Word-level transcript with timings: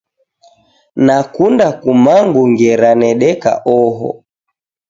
Nakunda 1.05 1.67
kumangu 1.81 2.41
ngera 2.51 2.89
nedeka 3.01 3.51
oho. 3.77 4.09